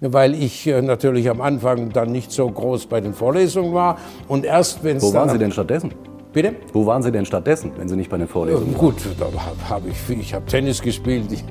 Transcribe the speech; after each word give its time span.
weil 0.00 0.34
ich 0.34 0.66
äh, 0.66 0.82
natürlich 0.82 1.28
am 1.30 1.40
Anfang 1.40 1.90
dann 1.90 2.12
nicht 2.12 2.32
so 2.32 2.48
groß 2.48 2.86
bei 2.86 3.00
den 3.00 3.14
Vorlesungen 3.14 3.74
war. 3.74 3.98
Und 4.28 4.44
erst 4.44 4.84
wenn 4.84 4.98
es 4.98 5.02
Wo 5.02 5.12
waren 5.14 5.28
Sie 5.28 5.38
denn 5.38 5.52
stattdessen? 5.52 5.92
Bitte? 6.32 6.54
Wo 6.74 6.84
waren 6.84 7.02
Sie 7.02 7.10
denn 7.10 7.24
stattdessen, 7.24 7.72
wenn 7.78 7.88
Sie 7.88 7.96
nicht 7.96 8.10
bei 8.10 8.18
den 8.18 8.28
Vorlesungen 8.28 8.74
waren? 8.74 8.78
Gut, 8.78 8.96
da 9.18 9.26
habe 9.70 9.88
ich, 9.88 10.18
ich 10.18 10.34
habe 10.34 10.44
Tennis 10.44 10.82
gespielt, 10.82 11.32
ich, 11.32 11.42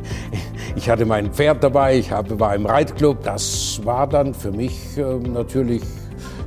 ich, 0.76 0.89
hatte 0.89 1.05
mein 1.05 1.31
Pferd 1.31 1.63
dabei, 1.63 1.97
ich 1.97 2.12
hab, 2.12 2.39
war 2.39 2.54
im 2.54 2.68
Reitclub. 2.68 3.23
Das 3.23 3.81
war 3.84 4.05
dann 4.05 4.36
für 4.36 4.52
mich 4.52 4.96
äh, 4.98 5.02
natürlich 5.27 5.82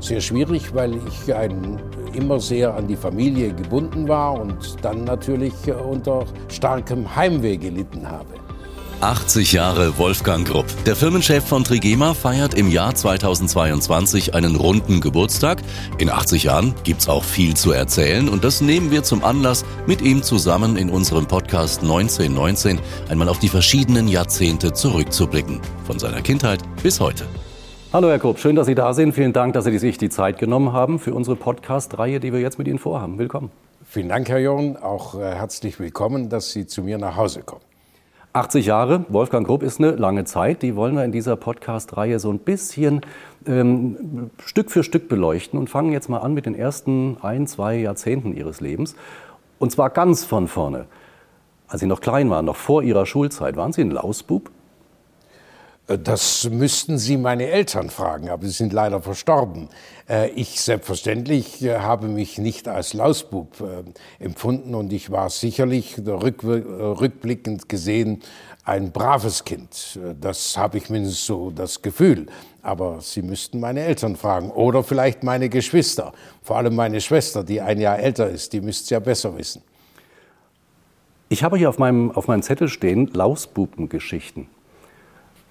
sehr 0.00 0.20
schwierig, 0.20 0.72
weil 0.72 0.94
ich 1.08 1.34
ein, 1.34 1.80
immer 2.14 2.38
sehr 2.38 2.74
an 2.74 2.86
die 2.86 2.94
Familie 2.96 3.52
gebunden 3.52 4.06
war 4.06 4.40
und 4.40 4.76
dann 4.82 5.02
natürlich 5.02 5.54
äh, 5.66 5.72
unter 5.72 6.24
starkem 6.48 7.16
Heimweh 7.16 7.56
gelitten 7.56 8.08
habe. 8.08 8.47
80 9.00 9.52
Jahre 9.52 9.96
Wolfgang 9.98 10.46
Grupp. 10.46 10.66
Der 10.84 10.96
Firmenchef 10.96 11.44
von 11.44 11.62
Trigema 11.62 12.14
feiert 12.14 12.54
im 12.54 12.68
Jahr 12.68 12.94
2022 12.94 14.34
einen 14.34 14.56
runden 14.56 15.00
Geburtstag. 15.00 15.62
In 15.98 16.10
80 16.10 16.44
Jahren 16.44 16.74
gibt's 16.82 17.08
auch 17.08 17.22
viel 17.22 17.54
zu 17.54 17.70
erzählen 17.70 18.28
und 18.28 18.42
das 18.44 18.60
nehmen 18.60 18.90
wir 18.90 19.04
zum 19.04 19.24
Anlass, 19.24 19.64
mit 19.86 20.02
ihm 20.02 20.22
zusammen 20.22 20.76
in 20.76 20.90
unserem 20.90 21.26
Podcast 21.26 21.82
1919 21.82 22.80
einmal 23.08 23.28
auf 23.28 23.38
die 23.38 23.48
verschiedenen 23.48 24.08
Jahrzehnte 24.08 24.72
zurückzublicken. 24.72 25.60
Von 25.86 25.98
seiner 25.98 26.20
Kindheit 26.20 26.60
bis 26.82 26.98
heute. 26.98 27.24
Hallo 27.92 28.08
Herr 28.08 28.18
Grupp, 28.18 28.38
schön, 28.38 28.56
dass 28.56 28.66
Sie 28.66 28.74
da 28.74 28.92
sind. 28.92 29.12
Vielen 29.12 29.32
Dank, 29.32 29.54
dass 29.54 29.64
Sie 29.64 29.78
sich 29.78 29.96
die 29.96 30.10
Zeit 30.10 30.38
genommen 30.38 30.72
haben 30.72 30.98
für 30.98 31.14
unsere 31.14 31.36
Podcast-Reihe, 31.36 32.20
die 32.20 32.32
wir 32.32 32.40
jetzt 32.40 32.58
mit 32.58 32.66
Ihnen 32.66 32.78
vorhaben. 32.78 33.18
Willkommen. 33.18 33.50
Vielen 33.84 34.08
Dank, 34.08 34.28
Herr 34.28 34.38
Jorn. 34.38 34.76
Auch 34.76 35.14
äh, 35.14 35.34
herzlich 35.34 35.78
willkommen, 35.80 36.28
dass 36.28 36.52
Sie 36.52 36.66
zu 36.66 36.82
mir 36.82 36.98
nach 36.98 37.16
Hause 37.16 37.40
kommen. 37.40 37.67
80 38.38 38.66
Jahre, 38.66 39.04
Wolfgang 39.08 39.44
Grupp 39.44 39.64
ist 39.64 39.80
eine 39.80 39.90
lange 39.96 40.24
Zeit. 40.24 40.62
Die 40.62 40.76
wollen 40.76 40.94
wir 40.94 41.04
in 41.04 41.10
dieser 41.10 41.34
Podcast-Reihe 41.34 42.20
so 42.20 42.30
ein 42.30 42.38
bisschen 42.38 43.00
ähm, 43.48 44.30
Stück 44.38 44.70
für 44.70 44.84
Stück 44.84 45.08
beleuchten 45.08 45.58
und 45.58 45.68
fangen 45.68 45.90
jetzt 45.90 46.08
mal 46.08 46.18
an 46.18 46.34
mit 46.34 46.46
den 46.46 46.54
ersten 46.54 47.16
ein, 47.20 47.48
zwei 47.48 47.74
Jahrzehnten 47.74 48.32
Ihres 48.32 48.60
Lebens. 48.60 48.94
Und 49.58 49.72
zwar 49.72 49.90
ganz 49.90 50.24
von 50.24 50.46
vorne. 50.46 50.86
Als 51.66 51.80
Sie 51.80 51.88
noch 51.88 52.00
klein 52.00 52.30
waren, 52.30 52.44
noch 52.44 52.54
vor 52.54 52.84
Ihrer 52.84 53.06
Schulzeit, 53.06 53.56
waren 53.56 53.72
Sie 53.72 53.80
ein 53.80 53.90
Lausbub? 53.90 54.52
Äh, 55.88 55.98
das 55.98 56.48
müssten 56.50 56.98
Sie 56.98 57.16
meine 57.16 57.46
Eltern 57.46 57.90
fragen, 57.90 58.28
aber 58.28 58.46
sie 58.46 58.52
sind 58.52 58.72
leider 58.72 59.02
verstorben. 59.02 59.68
Äh, 60.08 60.30
ich 60.30 60.60
selbstverständlich 60.60 61.62
äh, 61.62 61.78
habe 61.78 62.06
mich 62.06 62.38
nicht 62.38 62.68
als 62.68 62.94
Lausbub 62.94 63.48
empfunden 64.18 64.74
und 64.74 64.92
ich 64.92 65.10
war 65.10 65.30
sicherlich 65.30 65.96
rückblickend 65.98 67.68
gesehen 67.68 68.20
ein 68.64 68.92
braves 68.92 69.44
Kind. 69.44 69.98
Das 70.20 70.58
habe 70.58 70.76
ich 70.76 70.90
mindestens 70.90 71.24
so 71.24 71.50
das 71.50 71.80
Gefühl. 71.80 72.26
Aber 72.62 73.00
Sie 73.00 73.22
müssten 73.22 73.60
meine 73.60 73.80
Eltern 73.80 74.16
fragen 74.16 74.50
oder 74.50 74.84
vielleicht 74.84 75.22
meine 75.22 75.48
Geschwister. 75.48 76.12
Vor 76.42 76.58
allem 76.58 76.76
meine 76.76 77.00
Schwester, 77.00 77.44
die 77.44 77.62
ein 77.62 77.80
Jahr 77.80 77.98
älter 77.98 78.28
ist, 78.28 78.52
die 78.52 78.60
müsste 78.60 78.84
es 78.84 78.90
ja 78.90 78.98
besser 78.98 79.36
wissen. 79.38 79.62
Ich 81.30 81.42
habe 81.42 81.56
hier 81.56 81.70
auf 81.70 81.78
meinem, 81.78 82.10
auf 82.10 82.28
meinem 82.28 82.42
Zettel 82.42 82.68
stehen 82.68 83.06
Lausbubengeschichten 83.06 84.48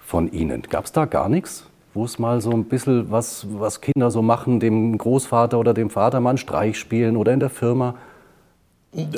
von 0.08 0.32
Ihnen. 0.32 0.62
Gab 0.62 0.86
es 0.86 0.92
da 0.92 1.04
gar 1.04 1.28
nichts, 1.28 1.64
wo 1.92 2.06
es 2.06 2.18
mal 2.18 2.40
so 2.40 2.50
ein 2.50 2.64
bisschen 2.64 3.10
was, 3.10 3.46
was 3.50 3.82
Kinder 3.82 4.10
so 4.10 4.22
machen, 4.22 4.58
dem 4.58 4.96
Großvater 4.96 5.58
oder 5.58 5.74
dem 5.74 5.90
Vater 5.90 6.20
mal 6.20 6.30
einen 6.30 6.38
Streich 6.38 6.78
spielen 6.78 7.14
oder 7.14 7.34
in 7.34 7.40
der 7.40 7.50
Firma? 7.50 7.94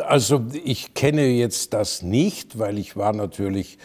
Also 0.09 0.43
ich 0.65 0.93
kenne 0.95 1.27
jetzt 1.27 1.75
das 1.75 2.03
nicht, 2.03 2.59
weil 2.59 2.77
ich 2.77 2.97
war 2.97 3.13
natürlich 3.13 3.79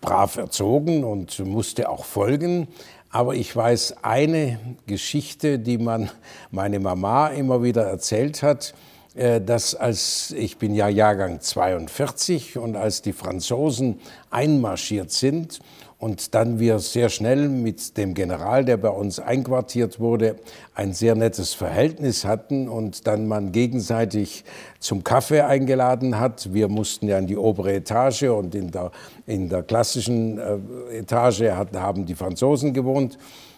brav 0.00 0.36
erzogen 0.36 1.04
und 1.04 1.38
musste 1.46 1.88
auch 1.88 2.04
folgen. 2.04 2.66
Aber 3.10 3.36
ich 3.36 3.54
weiß 3.54 4.02
eine 4.02 4.58
Geschichte, 4.88 5.60
die 5.60 5.78
man 5.78 6.10
meine 6.50 6.80
Mama 6.80 7.28
immer 7.28 7.62
wieder 7.62 7.84
erzählt 7.84 8.42
hat, 8.42 8.74
äh, 9.14 9.40
dass 9.40 9.76
als 9.76 10.34
ich 10.36 10.58
bin 10.58 10.74
ja 10.74 10.88
Jahrgang 10.88 11.40
42 11.40 12.58
und 12.58 12.74
als 12.74 13.02
die 13.02 13.12
Franzosen 13.12 14.00
einmarschiert 14.32 15.12
sind 15.12 15.60
und 16.04 16.34
dann 16.34 16.58
wir 16.58 16.80
sehr 16.80 17.08
schnell 17.08 17.48
mit 17.48 17.96
dem 17.96 18.12
General, 18.12 18.62
der 18.62 18.76
bei 18.76 18.90
uns 18.90 19.20
einquartiert 19.20 20.00
wurde, 20.00 20.36
ein 20.74 20.92
sehr 20.92 21.14
nettes 21.14 21.54
Verhältnis 21.54 22.26
hatten 22.26 22.68
und 22.68 23.06
dann 23.06 23.26
man 23.26 23.52
gegenseitig 23.52 24.44
zum 24.80 25.02
Kaffee 25.02 25.40
eingeladen 25.40 26.20
hat. 26.20 26.52
Wir 26.52 26.68
mussten 26.68 27.08
ja 27.08 27.16
in 27.16 27.26
die 27.26 27.38
obere 27.38 27.72
Etage 27.72 28.24
und 28.24 28.54
in 28.54 28.70
der, 28.70 28.90
in 29.24 29.48
der 29.48 29.62
klassischen 29.62 30.36
äh, 30.36 30.98
Etage 30.98 31.52
hat, 31.52 31.74
haben 31.74 32.04
die 32.04 32.14
Franzosen 32.14 32.74
gewohnt. 32.74 33.16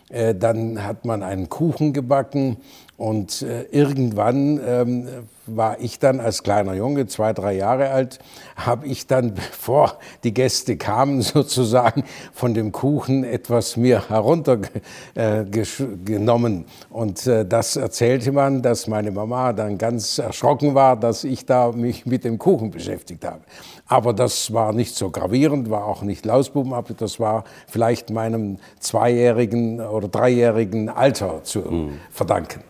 Äh, 0.09 0.37
dann 0.37 0.85
hat 0.85 1.05
man 1.05 1.25
einen 1.25 1.49
Kuchen 1.49 1.93
gebacken 1.93 2.59
und 2.97 3.43
äh, 3.43 3.65
irgendwann 3.65 4.59
ähm, 4.67 5.07
war 5.47 5.79
ich 5.81 5.99
dann 5.99 6.19
als 6.19 6.43
kleiner 6.43 6.73
Junge, 6.75 7.07
zwei, 7.07 7.35
drei 7.35 7.55
Jahre 7.55 7.91
alt, 7.91 8.19
habe 8.57 8.87
ich 8.87 9.07
dann, 9.07 9.35
bevor 9.35 9.99
die 10.25 10.33
Gäste 10.33 10.79
kamen, 10.79 11.21
sozusagen 11.23 12.05
von 12.33 12.55
dem 12.55 12.73
Kuchen 12.73 13.23
etwas 13.23 13.77
mir 13.77 14.09
heruntergenommen. 14.09 16.61
Äh, 16.61 16.95
und 16.95 17.27
äh, 17.27 17.45
das 17.45 17.77
erzählte 17.77 18.33
man, 18.33 18.63
dass 18.63 18.87
meine 18.87 19.11
Mama 19.11 19.53
dann 19.53 19.77
ganz 19.77 20.17
erschrocken 20.19 20.75
war, 20.75 20.97
dass 20.97 21.25
ich 21.25 21.45
da 21.45 21.73
mich 21.73 22.07
mit 22.07 22.25
dem 22.25 22.39
Kuchen 22.39 22.71
beschäftigt 22.71 23.27
habe. 23.27 23.43
Aber 23.87 24.15
das 24.15 24.55
war 24.55 24.73
nicht 24.73 24.97
so 24.97 25.11
gravierend, 25.11 25.69
war 25.71 25.85
auch 25.85 26.01
nicht 26.03 26.25
Lausbuben, 26.25 26.73
aber 26.73 26.95
das 26.95 27.21
war 27.21 27.45
vielleicht 27.69 28.09
meinem 28.11 28.57
zweijährigen 28.81 29.81
oder 29.81 30.09
dreijährigen 30.09 30.89
Alter 30.89 31.45
zu 31.45 31.61
mhm. 31.61 32.01
verdanken. 32.11 32.63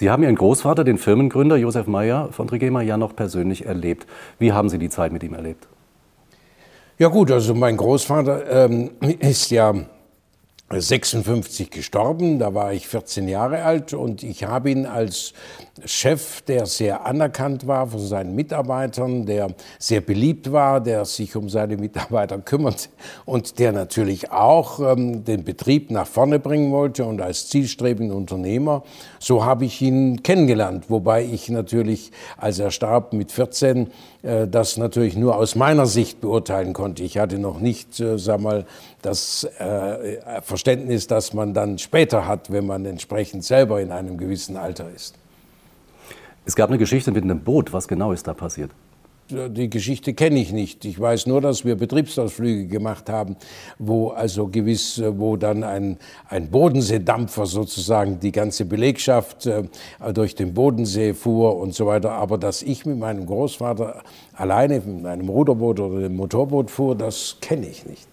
Sie 0.00 0.08
haben 0.08 0.22
Ihren 0.22 0.36
Großvater, 0.36 0.82
den 0.82 0.96
Firmengründer 0.96 1.58
Josef 1.58 1.86
Meyer 1.86 2.30
von 2.32 2.48
Trigema, 2.48 2.80
ja 2.80 2.96
noch 2.96 3.14
persönlich 3.14 3.66
erlebt. 3.66 4.06
Wie 4.38 4.50
haben 4.50 4.70
Sie 4.70 4.78
die 4.78 4.88
Zeit 4.88 5.12
mit 5.12 5.22
ihm 5.22 5.34
erlebt? 5.34 5.68
Ja 6.96 7.08
gut, 7.08 7.30
also 7.30 7.54
mein 7.54 7.76
Großvater 7.76 8.50
ähm, 8.50 8.92
ist 9.18 9.50
ja 9.50 9.74
56 10.72 11.68
gestorben, 11.70 12.38
da 12.38 12.54
war 12.54 12.72
ich 12.72 12.86
14 12.86 13.26
Jahre 13.26 13.64
alt 13.64 13.92
und 13.92 14.22
ich 14.22 14.44
habe 14.44 14.70
ihn 14.70 14.86
als 14.86 15.32
Chef, 15.84 16.42
der 16.42 16.66
sehr 16.66 17.06
anerkannt 17.06 17.66
war 17.66 17.88
von 17.88 17.98
seinen 17.98 18.36
Mitarbeitern, 18.36 19.26
der 19.26 19.48
sehr 19.80 20.00
beliebt 20.00 20.52
war, 20.52 20.80
der 20.80 21.04
sich 21.06 21.34
um 21.34 21.48
seine 21.48 21.76
Mitarbeiter 21.76 22.38
kümmert 22.38 22.90
und 23.24 23.58
der 23.58 23.72
natürlich 23.72 24.30
auch 24.30 24.78
ähm, 24.78 25.24
den 25.24 25.42
Betrieb 25.42 25.90
nach 25.90 26.06
vorne 26.06 26.38
bringen 26.38 26.70
wollte 26.70 27.04
und 27.04 27.20
als 27.20 27.48
zielstrebender 27.48 28.14
Unternehmer, 28.14 28.84
so 29.18 29.44
habe 29.44 29.64
ich 29.64 29.82
ihn 29.82 30.22
kennengelernt, 30.22 30.84
wobei 30.88 31.24
ich 31.24 31.48
natürlich, 31.48 32.12
als 32.36 32.60
er 32.60 32.70
starb 32.70 33.12
mit 33.12 33.32
14, 33.32 33.90
äh, 34.22 34.46
das 34.46 34.76
natürlich 34.76 35.16
nur 35.16 35.36
aus 35.36 35.56
meiner 35.56 35.86
Sicht 35.86 36.20
beurteilen 36.20 36.74
konnte. 36.74 37.02
Ich 37.02 37.18
hatte 37.18 37.38
noch 37.38 37.58
nicht, 37.58 37.98
äh, 37.98 38.18
sag 38.18 38.40
mal, 38.40 38.66
das 39.02 39.44
äh, 39.44 40.42
Verständnis, 40.42 41.06
das 41.06 41.32
man 41.32 41.54
dann 41.54 41.78
später 41.78 42.26
hat, 42.26 42.50
wenn 42.52 42.66
man 42.66 42.84
entsprechend 42.84 43.44
selber 43.44 43.80
in 43.80 43.90
einem 43.92 44.18
gewissen 44.18 44.56
Alter 44.56 44.90
ist. 44.94 45.14
Es 46.44 46.56
gab 46.56 46.70
eine 46.70 46.78
Geschichte 46.78 47.12
mit 47.12 47.24
einem 47.24 47.40
Boot. 47.40 47.72
Was 47.72 47.88
genau 47.88 48.12
ist 48.12 48.26
da 48.26 48.34
passiert? 48.34 48.70
die 49.30 49.70
Geschichte 49.70 50.14
kenne 50.14 50.40
ich 50.40 50.52
nicht. 50.52 50.84
Ich 50.84 50.98
weiß 50.98 51.26
nur, 51.26 51.40
dass 51.40 51.64
wir 51.64 51.76
Betriebsausflüge 51.76 52.66
gemacht 52.66 53.08
haben, 53.08 53.36
wo 53.78 54.08
also 54.08 54.48
gewiss, 54.48 55.00
wo 55.04 55.36
dann 55.36 55.62
ein, 55.62 55.98
ein 56.28 56.50
Bodenseedampfer 56.50 57.46
sozusagen 57.46 58.20
die 58.20 58.32
ganze 58.32 58.64
Belegschaft 58.64 59.46
äh, 59.46 59.62
durch 60.12 60.34
den 60.34 60.54
Bodensee 60.54 61.14
fuhr 61.14 61.56
und 61.56 61.74
so 61.74 61.86
weiter. 61.86 62.12
Aber 62.12 62.38
dass 62.38 62.62
ich 62.62 62.86
mit 62.86 62.98
meinem 62.98 63.26
Großvater 63.26 64.02
alleine 64.34 64.80
mit 64.80 65.06
einem 65.06 65.28
Ruderboot 65.28 65.80
oder 65.80 66.00
dem 66.00 66.16
Motorboot 66.16 66.70
fuhr, 66.70 66.96
das 66.96 67.36
kenne 67.40 67.66
ich 67.66 67.86
nicht. 67.86 68.06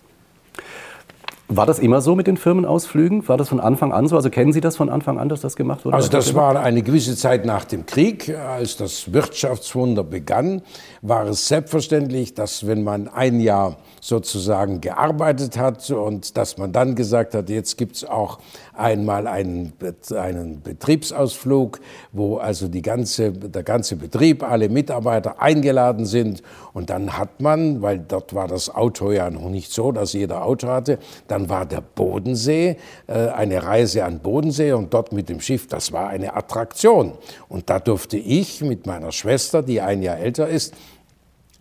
War 1.50 1.66
das 1.66 1.80
immer 1.80 2.02
so 2.02 2.14
mit 2.14 2.28
den 2.28 2.36
Firmenausflügen? 2.36 3.26
War 3.30 3.38
das 3.38 3.48
von 3.48 3.62
Anfang 3.62 3.94
an 3.94 4.08
so? 4.08 4.18
Also 4.18 4.30
kennen 4.30 4.52
Sie 4.52 4.60
das 4.60 4.76
von 4.76 4.90
Anfang 4.90 5.18
an, 5.18 5.30
dass 5.30 5.40
das 5.40 5.56
gemacht 5.56 5.86
wurde? 5.86 5.96
Also 5.96 6.10
das 6.10 6.36
war 6.36 6.60
eine 6.60 6.82
gewisse 6.82 7.16
Zeit 7.16 7.46
nach 7.46 7.64
dem 7.64 7.86
Krieg, 7.86 8.36
als 8.38 8.76
das 8.76 9.14
Wirtschaftswunder 9.14 10.04
begann, 10.04 10.62
war 11.02 11.26
es 11.26 11.48
selbstverständlich, 11.48 12.34
dass 12.34 12.68
wenn 12.68 12.84
man 12.84 13.08
ein 13.08 13.40
Jahr 13.40 13.78
sozusagen 14.02 14.82
gearbeitet 14.82 15.58
hat 15.58 15.90
und 15.90 16.38
dass 16.38 16.58
man 16.58 16.72
dann 16.72 16.96
gesagt 16.96 17.34
hat, 17.34 17.50
jetzt 17.50 17.78
gibt 17.78 17.98
es 17.98 18.06
auch 18.06 18.40
einmal 18.74 19.28
einen, 19.28 19.74
einen 20.16 20.62
Betriebsausflug, 20.62 21.80
wo 22.12 22.38
also 22.38 22.68
die 22.68 22.82
ganze, 22.82 23.32
der 23.32 23.64
ganze 23.64 23.96
Betrieb, 23.96 24.44
alle 24.44 24.70
Mitarbeiter 24.70 25.42
eingeladen 25.42 26.06
sind. 26.06 26.44
Und 26.74 26.90
dann 26.90 27.18
hat 27.18 27.42
man, 27.42 27.82
weil 27.82 28.00
dort 28.00 28.36
war 28.36 28.48
das 28.48 28.74
Auto 28.74 29.12
ja 29.12 29.30
noch 29.30 29.50
nicht 29.50 29.72
so, 29.72 29.92
dass 29.92 30.14
jeder 30.14 30.44
Auto 30.44 30.68
hatte, 30.68 31.00
dann 31.28 31.50
war 31.50 31.66
der 31.66 31.82
Bodensee, 31.82 32.78
äh, 33.08 33.14
eine 33.30 33.64
Reise 33.64 34.06
an 34.06 34.20
Bodensee 34.20 34.74
und 34.74 34.94
dort 34.94 35.12
mit 35.12 35.30
dem 35.30 35.40
Schiff, 35.40 35.68
das 35.68 35.92
war 35.92 36.10
eine 36.10 36.36
Attraktion. 36.36 37.14
Und 37.50 37.70
da 37.70 37.80
durfte 37.80 38.18
ich 38.18 38.62
mit 38.62 38.86
meiner 38.86 39.12
Schwester, 39.12 39.64
die 39.64 39.82
ein 39.82 40.02
Jahr 40.04 40.18
älter 40.18 40.48
ist, 40.48 40.74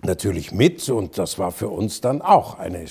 natürlich 0.06 0.52
mit 0.52 0.88
und 0.88 1.18
das 1.18 1.38
war 1.38 1.52
für 1.52 1.68
uns 1.68 2.00
dann 2.00 2.22
auch 2.22 2.58
eine, 2.58 2.86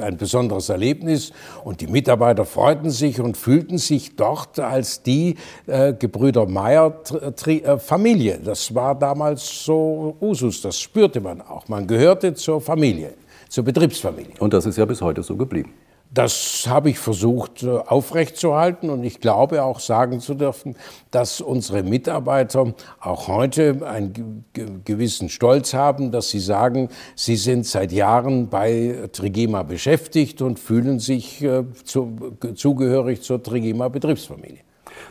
ein 0.00 0.16
besonderes 0.16 0.68
Erlebnis 0.68 1.32
und 1.64 1.80
die 1.80 1.86
Mitarbeiter 1.86 2.44
freuten 2.44 2.90
sich 2.90 3.20
und 3.20 3.36
fühlten 3.36 3.78
sich 3.78 4.16
dort 4.16 4.58
als 4.58 5.02
die 5.02 5.36
äh, 5.66 5.92
Gebrüder 5.92 6.46
Meyer 6.46 7.00
äh, 7.36 7.78
Familie. 7.78 8.40
Das 8.42 8.74
war 8.74 8.94
damals 8.94 9.64
so 9.64 10.16
Usus, 10.20 10.62
das 10.62 10.80
spürte 10.80 11.20
man 11.20 11.42
auch. 11.42 11.68
Man 11.68 11.86
gehörte 11.86 12.34
zur 12.34 12.60
Familie, 12.60 13.14
zur 13.48 13.64
Betriebsfamilie. 13.64 14.34
Und 14.38 14.54
das 14.54 14.66
ist 14.66 14.78
ja 14.78 14.84
bis 14.84 15.02
heute 15.02 15.22
so 15.22 15.36
geblieben. 15.36 15.72
Das 16.12 16.66
habe 16.68 16.90
ich 16.90 16.98
versucht 17.00 17.64
äh, 17.64 17.70
aufrechtzuerhalten 17.70 18.88
und 18.88 19.02
ich 19.02 19.20
glaube 19.20 19.64
auch 19.64 19.80
sagen 19.80 20.20
zu 20.20 20.34
dürfen, 20.34 20.76
dass 21.10 21.40
unsere 21.40 21.82
Mitarbeiter 21.82 22.72
auch 23.00 23.26
heute 23.26 23.84
einen 23.84 24.44
gewissen 24.84 25.28
Stolz 25.28 25.74
haben, 25.74 26.12
dass 26.12 26.30
sie 26.30 26.38
sagen, 26.38 26.88
sie 27.16 27.34
sind 27.34 27.66
seit 27.66 27.90
Jahren 27.90 28.48
bei 28.48 29.08
Trigema 29.12 29.64
beschäftigt 29.64 30.40
und 30.40 30.60
fühlen 30.60 31.00
sich 31.00 31.42
äh, 31.42 31.64
zugehörig 31.84 33.22
zur 33.22 33.42
Trigema 33.42 33.88
Betriebsfamilie. 33.88 34.60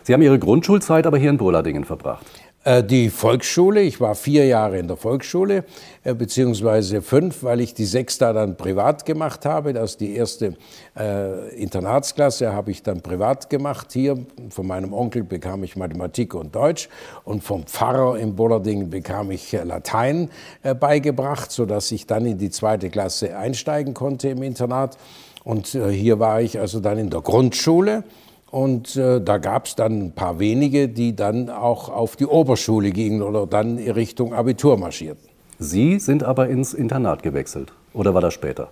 Sie 0.03 0.13
haben 0.13 0.21
Ihre 0.21 0.39
Grundschulzeit 0.39 1.05
aber 1.05 1.17
hier 1.17 1.29
in 1.29 1.37
Burladingen 1.37 1.83
verbracht. 1.83 2.25
Äh, 2.63 2.83
die 2.83 3.09
Volksschule, 3.09 3.81
ich 3.81 3.99
war 3.99 4.15
vier 4.15 4.45
Jahre 4.45 4.79
in 4.79 4.87
der 4.87 4.95
Volksschule, 4.95 5.65
äh, 6.03 6.13
beziehungsweise 6.13 7.01
fünf, 7.01 7.43
weil 7.43 7.59
ich 7.59 7.73
die 7.73 7.85
sechs 7.85 8.17
da 8.17 8.31
dann 8.31 8.55
privat 8.55 9.05
gemacht 9.05 9.45
habe. 9.45 9.73
Das 9.73 9.91
ist 9.91 10.01
die 10.01 10.15
erste 10.15 10.55
äh, 10.97 11.49
Internatsklasse, 11.55 12.53
habe 12.53 12.71
ich 12.71 12.81
dann 12.81 13.01
privat 13.01 13.49
gemacht 13.49 13.91
hier. 13.91 14.17
Von 14.49 14.67
meinem 14.67 14.93
Onkel 14.93 15.23
bekam 15.23 15.63
ich 15.63 15.75
Mathematik 15.75 16.33
und 16.33 16.55
Deutsch 16.55 16.87
und 17.25 17.43
vom 17.43 17.65
Pfarrer 17.65 18.17
in 18.17 18.35
Bollerding 18.35 18.89
bekam 18.89 19.31
ich 19.31 19.53
äh, 19.53 19.63
Latein 19.63 20.29
äh, 20.61 20.73
beigebracht, 20.73 21.51
sodass 21.51 21.91
ich 21.91 22.07
dann 22.07 22.25
in 22.25 22.37
die 22.37 22.49
zweite 22.49 22.89
Klasse 22.89 23.37
einsteigen 23.37 23.93
konnte 23.93 24.29
im 24.29 24.41
Internat. 24.41 24.97
Und 25.43 25.75
äh, 25.75 25.89
hier 25.91 26.19
war 26.19 26.41
ich 26.41 26.57
also 26.57 26.79
dann 26.79 26.97
in 26.97 27.09
der 27.09 27.19
Grundschule. 27.19 28.05
Und 28.53 28.97
äh, 28.97 29.19
da 29.19 29.39
gab 29.39 29.65
es 29.65 29.73
dann 29.73 29.99
ein 29.99 30.11
paar 30.11 30.37
wenige, 30.37 30.87
die 30.87 31.15
dann 31.15 31.49
auch 31.49 31.89
auf 31.89 32.15
die 32.15 32.27
Oberschule 32.27 32.91
gingen 32.91 33.23
oder 33.23 33.47
dann 33.47 33.79
in 33.79 33.89
Richtung 33.89 34.31
Abitur 34.35 34.77
marschierten. 34.77 35.27
Sie 35.57 35.97
sind 35.97 36.23
aber 36.23 36.49
ins 36.49 36.75
Internat 36.75 37.23
gewechselt 37.23 37.73
oder 37.93 38.13
war 38.13 38.21
das 38.21 38.35
später? 38.35 38.69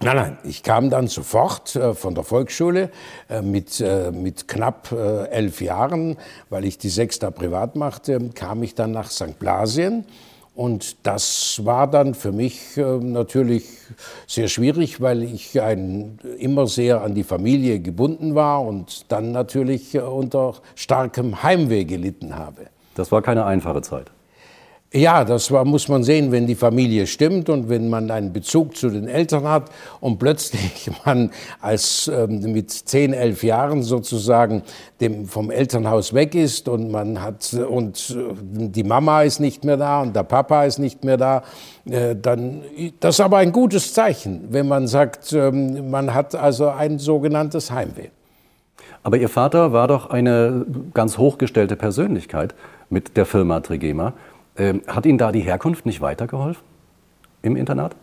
Nein, 0.00 0.16
nein, 0.16 0.38
ich 0.44 0.62
kam 0.62 0.88
dann 0.88 1.08
sofort 1.08 1.76
äh, 1.76 1.92
von 1.92 2.14
der 2.14 2.24
Volksschule 2.24 2.88
äh, 3.28 3.42
mit, 3.42 3.82
äh, 3.82 4.12
mit 4.12 4.48
knapp 4.48 4.90
äh, 4.92 5.28
elf 5.28 5.60
Jahren, 5.60 6.16
weil 6.48 6.64
ich 6.64 6.78
die 6.78 6.88
sechs 6.88 7.18
da 7.18 7.30
privat 7.30 7.76
machte, 7.76 8.30
kam 8.34 8.62
ich 8.62 8.74
dann 8.74 8.92
nach 8.92 9.10
St. 9.10 9.38
Blasien 9.38 10.06
und 10.56 11.06
das 11.06 11.60
war 11.64 11.86
dann 11.86 12.14
für 12.14 12.32
mich 12.32 12.78
äh, 12.78 12.82
natürlich 12.82 13.64
sehr 14.26 14.48
schwierig, 14.48 15.02
weil 15.02 15.22
ich 15.22 15.60
ein, 15.60 16.18
immer 16.38 16.66
sehr 16.66 17.02
an 17.02 17.14
die 17.14 17.24
Familie 17.24 17.78
gebunden 17.80 18.34
war 18.34 18.62
und 18.62 19.12
dann 19.12 19.32
natürlich 19.32 19.94
äh, 19.94 20.00
unter 20.00 20.54
starkem 20.74 21.42
Heimweh 21.42 21.84
gelitten 21.84 22.34
habe. 22.36 22.68
Das 22.94 23.12
war 23.12 23.20
keine 23.20 23.44
einfache 23.44 23.82
Zeit. 23.82 24.10
Ja, 24.92 25.24
das 25.24 25.50
war, 25.50 25.64
muss 25.64 25.88
man 25.88 26.04
sehen, 26.04 26.30
wenn 26.30 26.46
die 26.46 26.54
Familie 26.54 27.08
stimmt 27.08 27.48
und 27.48 27.68
wenn 27.68 27.88
man 27.88 28.08
einen 28.10 28.32
Bezug 28.32 28.76
zu 28.76 28.88
den 28.88 29.08
Eltern 29.08 29.46
hat 29.46 29.70
und 30.00 30.18
plötzlich 30.18 30.88
man 31.04 31.32
als 31.60 32.08
ähm, 32.08 32.52
mit 32.52 32.70
zehn, 32.70 33.12
elf 33.12 33.42
Jahren 33.42 33.82
sozusagen 33.82 34.62
dem, 35.00 35.26
vom 35.26 35.50
Elternhaus 35.50 36.14
weg 36.14 36.36
ist 36.36 36.68
und 36.68 36.92
man 36.92 37.20
hat 37.20 37.52
und 37.52 38.16
äh, 38.16 38.68
die 38.68 38.84
Mama 38.84 39.22
ist 39.22 39.40
nicht 39.40 39.64
mehr 39.64 39.76
da 39.76 40.02
und 40.02 40.14
der 40.14 40.22
Papa 40.22 40.64
ist 40.64 40.78
nicht 40.78 41.04
mehr 41.04 41.16
da, 41.16 41.42
äh, 41.90 42.14
dann 42.14 42.62
das 43.00 43.16
ist 43.16 43.20
aber 43.20 43.38
ein 43.38 43.50
gutes 43.50 43.92
Zeichen, 43.92 44.46
wenn 44.50 44.68
man 44.68 44.86
sagt, 44.86 45.32
ähm, 45.32 45.90
man 45.90 46.14
hat 46.14 46.36
also 46.36 46.68
ein 46.68 47.00
sogenanntes 47.00 47.72
Heimweh. 47.72 48.10
Aber 49.02 49.16
Ihr 49.16 49.28
Vater 49.28 49.72
war 49.72 49.88
doch 49.88 50.10
eine 50.10 50.64
ganz 50.94 51.18
hochgestellte 51.18 51.76
Persönlichkeit 51.76 52.54
mit 52.88 53.16
der 53.16 53.26
Firma 53.26 53.60
Trigema. 53.60 54.14
Ähm, 54.58 54.82
hat 54.86 55.06
Ihnen 55.06 55.18
da 55.18 55.32
die 55.32 55.40
Herkunft 55.40 55.86
nicht 55.86 56.00
weitergeholfen 56.00 56.62
im 57.42 57.56
Internat? 57.56 57.94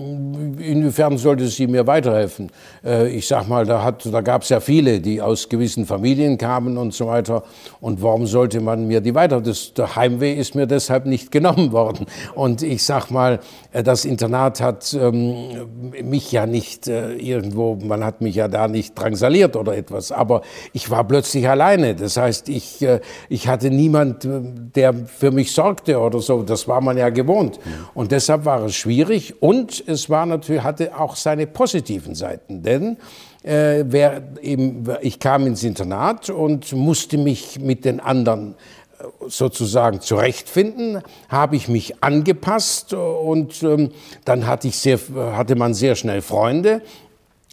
Inwiefern 0.00 1.18
sollte 1.18 1.46
sie 1.48 1.66
mir 1.66 1.86
weiterhelfen? 1.86 2.50
Äh, 2.82 3.10
ich 3.10 3.26
sag 3.26 3.48
mal, 3.48 3.66
da, 3.66 3.90
da 3.90 4.20
gab 4.22 4.42
es 4.42 4.48
ja 4.48 4.60
viele, 4.60 5.00
die 5.00 5.20
aus 5.20 5.48
gewissen 5.48 5.84
Familien 5.84 6.38
kamen 6.38 6.78
und 6.78 6.94
so 6.94 7.06
weiter. 7.06 7.42
Und 7.80 8.02
warum 8.02 8.26
sollte 8.26 8.60
man 8.60 8.86
mir 8.86 9.02
die 9.02 9.14
weiter? 9.14 9.42
Das, 9.42 9.74
der 9.74 9.96
Heimweh 9.96 10.32
ist 10.32 10.54
mir 10.54 10.66
deshalb 10.66 11.04
nicht 11.04 11.30
genommen 11.30 11.72
worden. 11.72 12.06
Und 12.34 12.62
ich 12.62 12.82
sag 12.82 13.10
mal, 13.10 13.40
äh, 13.72 13.82
das 13.82 14.06
Internat 14.06 14.62
hat 14.62 14.94
ähm, 14.94 15.68
mich 16.02 16.32
ja 16.32 16.46
nicht 16.46 16.88
äh, 16.88 17.12
irgendwo, 17.12 17.76
man 17.76 18.02
hat 18.02 18.22
mich 18.22 18.36
ja 18.36 18.48
da 18.48 18.68
nicht 18.68 18.98
drangsaliert 18.98 19.54
oder 19.54 19.76
etwas. 19.76 20.12
Aber 20.12 20.40
ich 20.72 20.90
war 20.90 21.04
plötzlich 21.04 21.46
alleine. 21.46 21.94
Das 21.94 22.16
heißt, 22.16 22.48
ich, 22.48 22.80
äh, 22.80 23.00
ich 23.28 23.48
hatte 23.48 23.70
niemand, 23.70 24.24
äh, 24.24 24.40
der 24.74 24.94
für 24.94 25.30
mich 25.30 25.52
sorgte 25.52 25.98
oder 25.98 26.20
so. 26.20 26.42
Das 26.42 26.68
war 26.68 26.80
man 26.80 26.96
ja 26.96 27.10
gewohnt. 27.10 27.60
Und 27.92 28.12
deshalb 28.12 28.46
war 28.46 28.64
es 28.64 28.74
schwierig. 28.74 29.42
Und 29.42 29.89
es 29.90 30.08
war 30.08 30.26
natürlich, 30.26 30.62
hatte 30.62 30.98
auch 30.98 31.16
seine 31.16 31.46
positiven 31.46 32.14
Seiten, 32.14 32.62
denn 32.62 32.96
äh, 33.42 33.84
wer 33.86 34.22
eben, 34.42 34.84
ich 35.00 35.18
kam 35.18 35.46
ins 35.46 35.62
Internat 35.62 36.30
und 36.30 36.72
musste 36.72 37.18
mich 37.18 37.58
mit 37.60 37.84
den 37.84 38.00
anderen 38.00 38.54
äh, 38.98 39.04
sozusagen 39.28 40.00
zurechtfinden, 40.00 41.02
habe 41.28 41.56
ich 41.56 41.68
mich 41.68 42.02
angepasst 42.02 42.94
und 42.94 43.62
ähm, 43.62 43.90
dann 44.24 44.46
hatte, 44.46 44.68
ich 44.68 44.78
sehr, 44.78 44.98
hatte 45.32 45.56
man 45.56 45.74
sehr 45.74 45.94
schnell 45.94 46.22
Freunde 46.22 46.82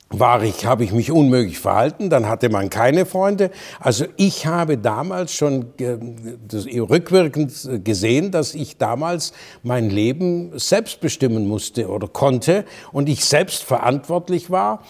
war 0.09 0.41
ich, 0.43 0.65
habe 0.65 0.85
ich 0.85 0.93
mich 0.93 1.11
unmöglich 1.11 1.59
verhalten, 1.59 2.09
dann 2.09 2.29
hatte 2.29 2.49
man 2.49 2.69
keine 2.69 3.05
Freunde. 3.05 3.51
Also 3.79 4.05
ich 4.15 4.45
habe 4.45 4.77
damals 4.77 5.33
schon 5.33 5.73
das, 6.47 6.65
rückwirkend 6.65 7.83
gesehen, 7.83 8.31
dass 8.31 8.55
ich 8.55 8.77
damals 8.77 9.33
mein 9.63 9.89
Leben 9.89 10.51
selbst 10.57 11.01
bestimmen 11.01 11.47
musste 11.47 11.89
oder 11.89 12.07
konnte 12.07 12.63
und 12.93 13.09
ich 13.09 13.25
selbst 13.25 13.63
verantwortlich 13.63 14.49
war. 14.49 14.81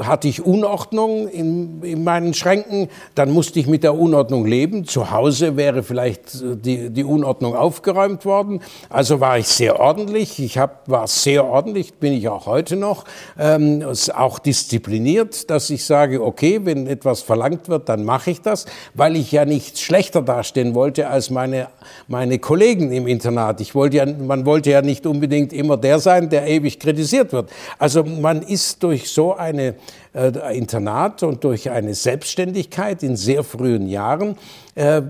Hatte 0.00 0.28
ich 0.28 0.44
Unordnung 0.44 1.26
in, 1.26 1.82
in 1.82 2.04
meinen 2.04 2.32
Schränken, 2.32 2.88
dann 3.16 3.30
musste 3.32 3.58
ich 3.58 3.66
mit 3.66 3.82
der 3.82 3.98
Unordnung 3.98 4.46
leben. 4.46 4.84
Zu 4.84 5.10
Hause 5.10 5.56
wäre 5.56 5.82
vielleicht 5.82 6.40
die, 6.64 6.90
die 6.90 7.04
Unordnung 7.04 7.56
aufgeräumt 7.56 8.24
worden. 8.24 8.60
Also 8.88 9.18
war 9.18 9.38
ich 9.38 9.48
sehr 9.48 9.80
ordentlich. 9.80 10.38
Ich 10.38 10.56
hab, 10.56 10.88
war 10.88 11.08
sehr 11.08 11.44
ordentlich, 11.44 11.94
bin 11.94 12.12
ich 12.12 12.28
auch 12.28 12.46
heute 12.46 12.76
noch. 12.76 13.04
Ähm, 13.36 13.84
auch 14.14 14.38
die 14.38 14.51
diszipliniert, 14.52 15.48
dass 15.48 15.70
ich 15.70 15.82
sage, 15.82 16.22
okay, 16.22 16.60
wenn 16.64 16.86
etwas 16.86 17.22
verlangt 17.22 17.70
wird, 17.70 17.88
dann 17.88 18.04
mache 18.04 18.32
ich 18.32 18.42
das, 18.42 18.66
weil 18.92 19.16
ich 19.16 19.32
ja 19.32 19.46
nicht 19.46 19.78
schlechter 19.78 20.20
dastehen 20.20 20.74
wollte 20.74 21.08
als 21.08 21.30
meine, 21.30 21.68
meine 22.06 22.38
Kollegen 22.38 22.92
im 22.92 23.06
Internat. 23.06 23.62
Ich 23.62 23.74
wollte 23.74 23.96
ja, 23.96 24.04
man 24.04 24.44
wollte 24.44 24.70
ja 24.70 24.82
nicht 24.82 25.06
unbedingt 25.06 25.54
immer 25.54 25.78
der 25.78 26.00
sein, 26.00 26.28
der 26.28 26.46
ewig 26.46 26.78
kritisiert 26.78 27.32
wird. 27.32 27.48
Also 27.78 28.04
man 28.04 28.42
ist 28.42 28.82
durch 28.82 29.10
so 29.10 29.34
eine 29.34 29.74
äh, 30.12 30.58
Internat 30.58 31.22
und 31.22 31.42
durch 31.44 31.70
eine 31.70 31.94
Selbstständigkeit 31.94 33.02
in 33.02 33.16
sehr 33.16 33.44
frühen 33.44 33.88
Jahren 33.88 34.36
äh, 34.74 35.02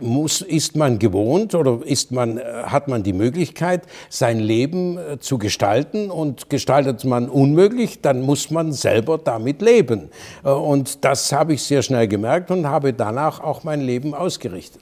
muss, 0.00 0.40
ist 0.40 0.76
man 0.76 0.98
gewohnt 0.98 1.54
oder 1.54 1.80
ist 1.84 2.12
man, 2.12 2.38
äh, 2.38 2.42
hat 2.64 2.88
man 2.88 3.02
die 3.02 3.12
Möglichkeit, 3.12 3.82
sein 4.08 4.40
Leben 4.40 4.98
äh, 4.98 5.18
zu 5.18 5.38
gestalten 5.38 6.10
und 6.10 6.50
gestaltet 6.50 7.04
man 7.04 7.28
unmöglich, 7.28 8.00
dann 8.00 8.22
muss 8.22 8.50
man 8.50 8.72
selber 8.86 9.18
damit 9.18 9.62
leben. 9.62 10.10
Äh, 10.44 10.50
und 10.50 11.04
das 11.04 11.32
habe 11.32 11.54
ich 11.54 11.62
sehr 11.62 11.82
schnell 11.82 12.06
gemerkt 12.06 12.50
und 12.50 12.66
habe 12.66 12.92
danach 12.92 13.40
auch 13.40 13.64
mein 13.64 13.80
Leben 13.80 14.14
ausgerichtet. 14.14 14.80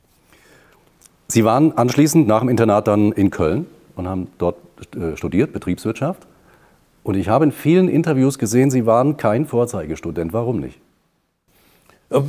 Sie 1.28 1.44
waren 1.44 1.76
anschließend 1.76 2.28
nach 2.28 2.40
dem 2.40 2.50
Internat 2.50 2.86
dann 2.86 3.12
in 3.12 3.30
Köln 3.30 3.66
und 3.96 4.06
haben 4.06 4.28
dort 4.36 4.56
äh, 4.94 5.16
studiert, 5.16 5.54
Betriebswirtschaft. 5.54 6.26
Und 7.02 7.16
ich 7.16 7.28
habe 7.28 7.46
in 7.46 7.52
vielen 7.52 7.88
Interviews 7.88 8.38
gesehen, 8.38 8.70
Sie 8.70 8.84
waren 8.84 9.16
kein 9.16 9.46
Vorzeigestudent. 9.46 10.32
Warum 10.32 10.60
nicht? 10.60 10.78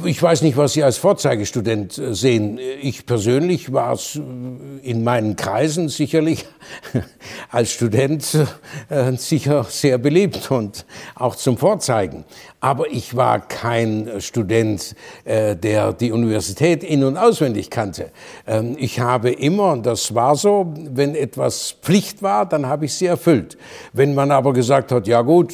Ich 0.06 0.22
weiß 0.22 0.42
nicht, 0.42 0.58
was 0.58 0.74
Sie 0.74 0.84
als 0.84 0.98
Vorzeigestudent 0.98 2.00
äh, 2.00 2.16
sehen. 2.16 2.60
Ich 2.82 3.06
persönlich 3.06 3.72
war 3.72 3.94
es 3.94 4.16
äh, 4.16 4.20
in 4.82 5.04
meinen 5.04 5.36
Kreisen 5.36 5.90
sicherlich 5.90 6.46
als 7.52 7.72
Student 7.72 8.36
äh, 8.90 9.12
sicher 9.14 9.64
sehr 9.66 10.00
beliebt 10.00 10.50
und 10.50 10.88
auch 11.14 11.36
zum 11.36 11.58
Vorzeigen. 11.58 12.26
Aber 12.66 12.90
ich 12.90 13.16
war 13.16 13.48
kein 13.48 14.10
Student, 14.18 14.96
der 15.24 15.94
die 15.94 16.12
Universität 16.12 16.84
in- 16.84 17.04
und 17.04 17.16
auswendig 17.16 17.70
kannte. 17.70 18.10
Ähm, 18.48 18.76
ich 18.80 19.00
habe 19.00 19.30
immer, 19.30 19.74
und 19.74 19.86
das 19.86 20.16
war 20.16 20.36
so, 20.36 20.74
wenn 20.76 21.14
etwas 21.14 21.76
Pflicht 21.84 22.24
war, 22.24 22.48
dann 22.48 22.66
habe 22.66 22.86
ich 22.86 22.96
sie 22.96 23.06
erfüllt. 23.06 23.56
Wenn 23.94 24.16
man 24.16 24.32
aber 24.32 24.52
gesagt 24.52 24.92
hat, 24.92 25.06
ja 25.06 25.22
gut, 25.22 25.54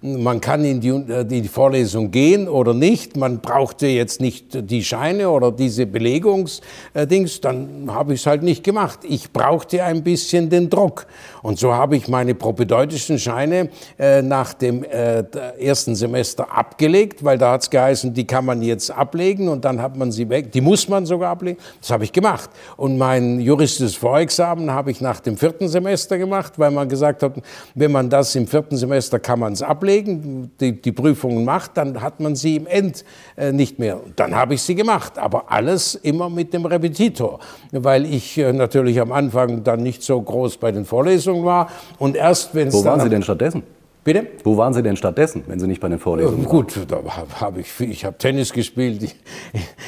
man 0.00 0.40
kann 0.40 0.64
in 0.64 0.80
die, 0.80 1.24
die 1.26 1.46
Vorlesung 1.46 2.10
gehen 2.10 2.48
oder 2.48 2.74
nicht, 2.74 3.16
man 3.16 3.38
brauchte 3.38 3.86
jetzt 3.86 4.20
nicht 4.20 4.68
die 4.68 4.82
Scheine 4.82 5.30
oder 5.30 5.52
diese 5.52 5.86
Belegungsdings, 5.86 7.40
dann 7.40 7.86
habe 7.86 8.14
ich 8.14 8.20
es 8.22 8.26
halt 8.26 8.42
nicht 8.42 8.64
gemacht. 8.64 8.98
Ich 9.08 9.32
brauchte 9.32 9.84
ein 9.84 10.02
bisschen 10.02 10.50
den 10.50 10.68
Druck. 10.68 11.06
Und 11.42 11.60
so 11.60 11.72
habe 11.72 11.96
ich 11.96 12.08
meine 12.08 12.34
propedeutischen 12.34 13.20
Scheine 13.20 13.68
äh, 13.96 14.22
nach 14.22 14.54
dem 14.54 14.82
äh, 14.82 15.22
ersten 15.60 15.94
Semester 15.94 16.31
abgelegt, 16.40 17.24
weil 17.24 17.38
da 17.38 17.52
hat 17.52 17.62
es 17.62 17.70
geheißen, 17.70 18.14
die 18.14 18.26
kann 18.26 18.44
man 18.44 18.62
jetzt 18.62 18.90
ablegen 18.90 19.48
und 19.48 19.64
dann 19.64 19.80
hat 19.80 19.96
man 19.96 20.12
sie 20.12 20.28
weg. 20.28 20.52
Die 20.52 20.60
muss 20.60 20.88
man 20.88 21.06
sogar 21.06 21.30
ablegen. 21.30 21.58
Das 21.80 21.90
habe 21.90 22.04
ich 22.04 22.12
gemacht. 22.12 22.50
Und 22.76 22.98
mein 22.98 23.40
juristisches 23.40 23.96
Vorexamen 23.96 24.70
habe 24.70 24.90
ich 24.90 25.00
nach 25.00 25.20
dem 25.20 25.36
vierten 25.36 25.68
Semester 25.68 26.18
gemacht, 26.18 26.54
weil 26.58 26.70
man 26.70 26.88
gesagt 26.88 27.22
hat, 27.22 27.34
wenn 27.74 27.92
man 27.92 28.10
das 28.10 28.34
im 28.34 28.46
vierten 28.46 28.76
Semester 28.76 29.18
kann 29.18 29.38
man 29.38 29.52
es 29.52 29.62
ablegen, 29.62 30.50
die, 30.60 30.80
die 30.80 30.92
Prüfungen 30.92 31.44
macht, 31.44 31.76
dann 31.76 32.00
hat 32.00 32.20
man 32.20 32.36
sie 32.36 32.56
im 32.56 32.66
End 32.66 33.04
äh, 33.36 33.52
nicht 33.52 33.78
mehr. 33.78 34.00
Dann 34.16 34.34
habe 34.34 34.54
ich 34.54 34.62
sie 34.62 34.74
gemacht, 34.74 35.18
aber 35.18 35.50
alles 35.50 35.94
immer 35.94 36.30
mit 36.30 36.52
dem 36.52 36.64
Repetitor, 36.64 37.40
weil 37.70 38.06
ich 38.06 38.38
äh, 38.38 38.52
natürlich 38.52 39.00
am 39.00 39.12
Anfang 39.12 39.64
dann 39.64 39.82
nicht 39.82 40.02
so 40.02 40.20
groß 40.20 40.56
bei 40.56 40.72
den 40.72 40.84
Vorlesungen 40.84 41.44
war 41.44 41.68
und 41.98 42.16
erst 42.16 42.54
wenn 42.54 42.68
es 42.68 42.74
Wo 42.74 42.84
waren 42.84 43.00
Sie 43.00 43.08
denn 43.08 43.22
stattdessen? 43.22 43.62
Bitte? 44.04 44.26
Wo 44.42 44.56
waren 44.56 44.74
Sie 44.74 44.82
denn 44.82 44.96
stattdessen, 44.96 45.44
wenn 45.46 45.60
Sie 45.60 45.68
nicht 45.68 45.80
bei 45.80 45.88
den 45.88 46.00
Vorlesungen 46.00 46.44
waren? 46.44 46.50
Gut, 46.50 46.76
da 46.88 47.00
habe 47.40 47.60
ich, 47.60 47.80
ich 47.80 48.04
habe 48.04 48.18
Tennis 48.18 48.52
gespielt, 48.52 49.00
ich, 49.00 49.14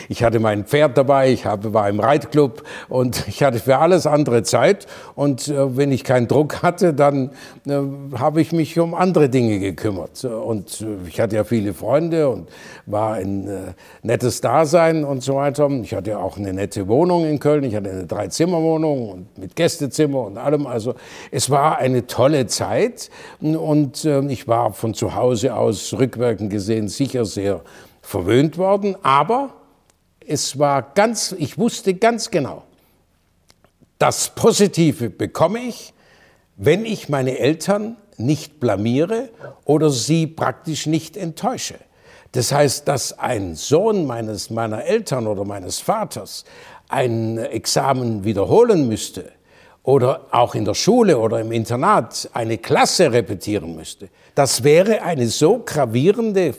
ich, 0.08 0.22
hatte 0.22 0.38
mein 0.38 0.64
Pferd 0.64 0.96
dabei, 0.96 1.32
ich 1.32 1.46
habe, 1.46 1.74
war 1.74 1.88
im 1.88 1.98
Reitclub 1.98 2.62
und 2.88 3.26
ich 3.26 3.42
hatte 3.42 3.58
für 3.58 3.78
alles 3.78 4.06
andere 4.06 4.44
Zeit. 4.44 4.86
Und 5.16 5.48
äh, 5.48 5.76
wenn 5.76 5.90
ich 5.90 6.04
keinen 6.04 6.28
Druck 6.28 6.62
hatte, 6.62 6.94
dann 6.94 7.30
äh, 7.66 7.80
habe 8.16 8.40
ich 8.40 8.52
mich 8.52 8.78
um 8.78 8.94
andere 8.94 9.28
Dinge 9.28 9.58
gekümmert. 9.58 10.24
Und 10.24 10.80
äh, 10.80 11.08
ich 11.08 11.20
hatte 11.20 11.34
ja 11.34 11.42
viele 11.42 11.74
Freunde 11.74 12.28
und 12.28 12.48
war 12.86 13.14
ein 13.14 13.48
äh, 13.48 13.58
nettes 14.04 14.40
Dasein 14.40 15.02
und 15.02 15.24
so 15.24 15.34
weiter. 15.34 15.68
Ich 15.82 15.92
hatte 15.92 16.20
auch 16.20 16.36
eine 16.36 16.52
nette 16.52 16.86
Wohnung 16.86 17.26
in 17.26 17.40
Köln, 17.40 17.64
ich 17.64 17.74
hatte 17.74 17.90
eine 17.90 18.06
Dreizimmerwohnung 18.06 19.08
und 19.10 19.38
mit 19.38 19.56
Gästezimmer 19.56 20.20
und 20.24 20.38
allem. 20.38 20.68
Also 20.68 20.94
es 21.32 21.50
war 21.50 21.78
eine 21.78 22.06
tolle 22.06 22.46
Zeit 22.46 23.10
und 23.40 24.03
ich 24.04 24.48
war 24.48 24.72
von 24.72 24.94
zu 24.94 25.14
Hause 25.14 25.54
aus 25.54 25.92
rückwirkend 25.94 26.50
gesehen 26.50 26.88
sicher 26.88 27.24
sehr 27.24 27.62
verwöhnt 28.02 28.58
worden, 28.58 28.96
aber 29.02 29.54
es 30.26 30.58
war 30.58 30.82
ganz, 30.94 31.34
ich 31.38 31.58
wusste 31.58 31.94
ganz 31.94 32.30
genau, 32.30 32.64
das 33.98 34.30
Positive 34.34 35.10
bekomme 35.10 35.60
ich, 35.60 35.94
wenn 36.56 36.84
ich 36.84 37.08
meine 37.08 37.38
Eltern 37.38 37.96
nicht 38.16 38.60
blamiere 38.60 39.30
oder 39.64 39.90
sie 39.90 40.26
praktisch 40.26 40.86
nicht 40.86 41.16
enttäusche. 41.16 41.76
Das 42.32 42.52
heißt, 42.52 42.88
dass 42.88 43.18
ein 43.18 43.54
Sohn 43.54 44.06
meines, 44.06 44.50
meiner 44.50 44.84
Eltern 44.84 45.26
oder 45.26 45.44
meines 45.44 45.78
Vaters 45.78 46.44
ein 46.88 47.38
Examen 47.38 48.24
wiederholen 48.24 48.88
müsste, 48.88 49.30
oder 49.84 50.22
auch 50.30 50.54
in 50.54 50.64
der 50.64 50.74
Schule 50.74 51.18
oder 51.18 51.40
im 51.40 51.52
Internat 51.52 52.28
eine 52.32 52.58
Klasse 52.58 53.12
repetieren 53.12 53.76
müsste. 53.76 54.08
Das 54.34 54.64
wäre 54.64 55.02
eine 55.02 55.28
so 55.28 55.62
gravierende 55.64 56.46
äh, 56.46 56.54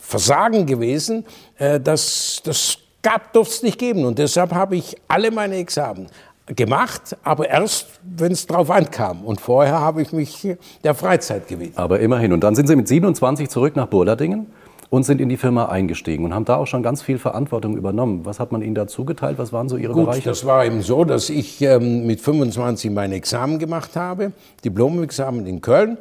Versagen 0.00 0.66
gewesen, 0.66 1.24
äh, 1.56 1.80
dass 1.80 2.42
das 2.44 2.76
gab, 3.02 3.32
durfte 3.32 3.54
es 3.54 3.62
nicht 3.62 3.78
geben. 3.78 4.04
Und 4.04 4.18
deshalb 4.18 4.52
habe 4.52 4.76
ich 4.76 4.96
alle 5.06 5.30
meine 5.30 5.56
Examen 5.56 6.08
gemacht, 6.54 7.16
aber 7.22 7.48
erst, 7.48 7.86
wenn 8.02 8.32
es 8.32 8.46
drauf 8.46 8.70
ankam. 8.70 9.24
Und 9.24 9.40
vorher 9.40 9.80
habe 9.80 10.02
ich 10.02 10.12
mich 10.12 10.56
der 10.82 10.94
Freizeit 10.94 11.46
gewidmet. 11.46 11.78
Aber 11.78 12.00
immerhin. 12.00 12.32
Und 12.32 12.40
dann 12.40 12.54
sind 12.54 12.66
Sie 12.66 12.76
mit 12.76 12.88
27 12.88 13.48
zurück 13.48 13.76
nach 13.76 13.86
Burladingen? 13.86 14.46
Und 14.90 15.04
sind 15.04 15.20
in 15.20 15.28
die 15.28 15.36
Firma 15.36 15.66
eingestiegen 15.66 16.24
und 16.24 16.34
haben 16.34 16.44
da 16.44 16.56
auch 16.56 16.66
schon 16.66 16.82
ganz 16.82 17.02
viel 17.02 17.18
Verantwortung 17.18 17.76
übernommen. 17.76 18.24
Was 18.24 18.40
hat 18.40 18.52
man 18.52 18.62
Ihnen 18.62 18.74
da 18.74 18.86
zugeteilt? 18.86 19.38
Was 19.38 19.52
waren 19.52 19.68
so 19.68 19.76
Ihre 19.76 19.92
Gut, 19.92 20.06
Bereiche? 20.06 20.28
Das 20.28 20.46
war 20.46 20.64
eben 20.64 20.82
so, 20.82 21.04
dass 21.04 21.28
ich 21.28 21.60
ähm, 21.60 22.06
mit 22.06 22.20
25 22.20 22.90
mein 22.90 23.12
Examen 23.12 23.58
gemacht 23.58 23.96
habe, 23.96 24.32
Diplomexamen 24.64 25.46
in 25.46 25.60
Köln. 25.60 25.98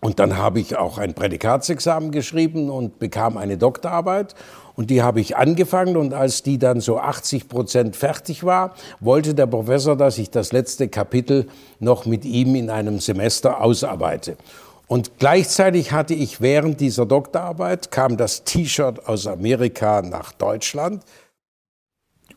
Und 0.00 0.18
dann 0.18 0.36
habe 0.36 0.60
ich 0.60 0.76
auch 0.76 0.98
ein 0.98 1.14
Prädikatsexamen 1.14 2.10
geschrieben 2.10 2.68
und 2.68 2.98
bekam 2.98 3.38
eine 3.38 3.56
Doktorarbeit. 3.56 4.34
Und 4.76 4.90
die 4.90 5.02
habe 5.02 5.20
ich 5.20 5.36
angefangen 5.36 5.96
und 5.96 6.12
als 6.12 6.42
die 6.42 6.58
dann 6.58 6.80
so 6.80 6.98
80 6.98 7.48
Prozent 7.48 7.96
fertig 7.96 8.44
war, 8.44 8.74
wollte 9.00 9.34
der 9.34 9.46
Professor, 9.46 9.96
dass 9.96 10.18
ich 10.18 10.30
das 10.30 10.52
letzte 10.52 10.88
Kapitel 10.88 11.46
noch 11.78 12.06
mit 12.06 12.24
ihm 12.24 12.56
in 12.56 12.70
einem 12.70 12.98
Semester 12.98 13.62
ausarbeite. 13.62 14.36
Und 14.86 15.18
gleichzeitig 15.18 15.92
hatte 15.92 16.14
ich 16.14 16.40
während 16.40 16.80
dieser 16.80 17.06
Doktorarbeit, 17.06 17.90
kam 17.90 18.16
das 18.16 18.44
T-Shirt 18.44 19.06
aus 19.08 19.26
Amerika 19.26 20.02
nach 20.02 20.32
Deutschland. 20.32 21.02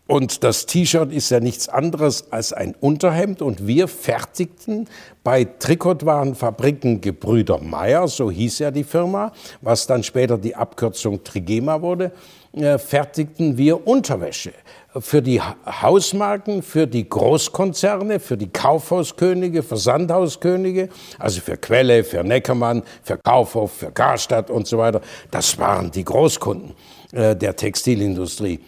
Und 0.07 0.45
das 0.45 0.65
T-Shirt 0.65 1.11
ist 1.11 1.29
ja 1.29 1.41
nichts 1.41 1.67
anderes 1.67 2.31
als 2.31 2.53
ein 2.53 2.75
Unterhemd. 2.79 3.41
Und 3.41 3.67
wir 3.67 3.89
fertigten 3.89 4.87
bei 5.23 5.43
Trikotwarenfabriken 5.43 7.01
Gebrüder 7.01 7.59
Meyer, 7.59 8.07
so 8.07 8.31
hieß 8.31 8.59
ja 8.59 8.71
die 8.71 8.85
Firma, 8.85 9.33
was 9.61 9.85
dann 9.85 10.03
später 10.03 10.37
die 10.37 10.55
Abkürzung 10.55 11.25
Trigema 11.25 11.81
wurde, 11.81 12.13
äh, 12.53 12.77
fertigten 12.77 13.57
wir 13.57 13.85
Unterwäsche 13.85 14.53
für 14.99 15.21
die 15.21 15.41
Hausmarken, 15.41 16.63
für 16.63 16.87
die 16.87 17.07
Großkonzerne, 17.07 18.21
für 18.21 18.37
die 18.37 18.47
Kaufhauskönige, 18.47 19.61
Versandhauskönige, 19.61 20.87
also 21.19 21.41
für 21.41 21.57
Quelle, 21.57 22.05
für 22.05 22.23
Neckermann, 22.23 22.83
für 23.03 23.17
Kaufhof, 23.17 23.73
für 23.73 23.91
Karstadt 23.91 24.49
und 24.49 24.65
so 24.67 24.77
weiter. 24.77 25.01
Das 25.29 25.59
waren 25.59 25.91
die 25.91 26.05
Großkunden 26.05 26.73
äh, 27.11 27.35
der 27.35 27.55
Textilindustrie. 27.57 28.59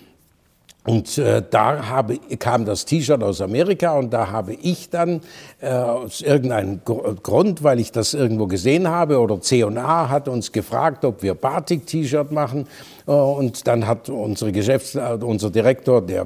Und 0.89 1.19
äh, 1.19 1.43
da 1.47 1.87
habe, 1.87 2.17
kam 2.39 2.65
das 2.65 2.83
T-Shirt 2.83 3.21
aus 3.21 3.41
Amerika 3.41 3.91
und 3.91 4.11
da 4.11 4.31
habe 4.31 4.55
ich 4.55 4.89
dann 4.89 5.21
äh, 5.61 5.69
aus 5.69 6.21
irgendeinem 6.21 6.81
Grund, 6.83 7.61
weil 7.61 7.79
ich 7.79 7.91
das 7.91 8.15
irgendwo 8.15 8.47
gesehen 8.47 8.87
habe, 8.87 9.19
oder 9.19 9.39
C&A 9.39 10.09
hat 10.09 10.27
uns 10.27 10.51
gefragt, 10.51 11.05
ob 11.05 11.21
wir 11.21 11.35
Batik-T-Shirt 11.35 12.31
machen. 12.31 12.65
Äh, 13.05 13.11
und 13.11 13.67
dann 13.67 13.85
hat 13.85 14.09
unsere 14.09 14.51
Geschäfts-, 14.51 14.95
unser 15.21 15.51
Direktor, 15.51 16.01
der 16.01 16.25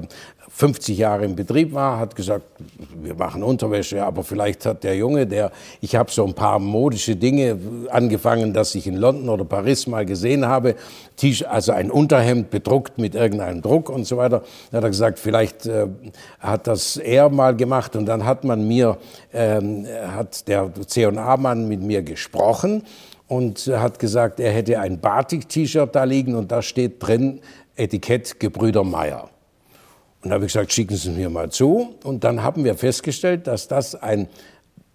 50 0.56 0.96
Jahre 0.96 1.24
im 1.24 1.34
Betrieb 1.34 1.74
war, 1.74 1.98
hat 1.98 2.14
gesagt, 2.14 2.44
wir 3.02 3.16
machen 3.16 3.42
Unterwäsche, 3.42 4.04
aber 4.04 4.22
vielleicht 4.22 4.66
hat 4.66 4.84
der 4.84 4.94
Junge, 4.96 5.26
der, 5.26 5.50
ich 5.80 5.96
habe 5.96 6.12
so 6.12 6.24
ein 6.24 6.34
paar 6.34 6.60
modische 6.60 7.16
Dinge 7.16 7.58
angefangen, 7.90 8.52
dass 8.52 8.72
ich 8.76 8.86
in 8.86 8.94
London 8.94 9.30
oder 9.30 9.44
Paris 9.44 9.88
mal 9.88 10.06
gesehen 10.06 10.46
habe, 10.46 10.76
also 11.48 11.72
ein 11.72 11.90
Unterhemd 11.90 12.50
bedruckt 12.50 12.98
mit 12.98 13.16
irgendeinem 13.16 13.62
Druck 13.62 13.90
und 13.90 14.04
so 14.04 14.16
weiter. 14.16 14.44
Da 14.70 14.76
hat 14.76 14.84
er 14.84 14.90
gesagt, 14.90 15.18
vielleicht 15.18 15.66
äh, 15.66 15.88
hat 16.38 16.68
das 16.68 16.98
er 16.98 17.30
mal 17.30 17.56
gemacht 17.56 17.96
und 17.96 18.06
dann 18.06 18.24
hat 18.24 18.44
man 18.44 18.68
mir, 18.68 18.96
ähm, 19.32 19.88
hat 20.14 20.46
der 20.46 20.70
C&A-Mann 20.86 21.66
mit 21.66 21.82
mir 21.82 22.02
gesprochen 22.02 22.84
und 23.26 23.66
hat 23.66 23.98
gesagt, 23.98 24.38
er 24.38 24.52
hätte 24.52 24.78
ein 24.78 25.00
Batik-T-Shirt 25.00 25.92
da 25.96 26.04
liegen 26.04 26.36
und 26.36 26.52
da 26.52 26.62
steht 26.62 27.04
drin 27.04 27.40
Etikett 27.74 28.38
Gebrüder 28.38 28.84
Meier. 28.84 29.30
Und 30.24 30.30
da 30.30 30.36
habe 30.36 30.46
ich 30.46 30.52
gesagt, 30.54 30.72
schicken 30.72 30.96
Sie 30.96 31.10
es 31.10 31.16
mir 31.16 31.28
mal 31.28 31.50
zu. 31.50 31.94
Und 32.02 32.24
dann 32.24 32.42
haben 32.42 32.64
wir 32.64 32.76
festgestellt, 32.76 33.46
dass 33.46 33.68
das 33.68 33.94
ein 33.94 34.26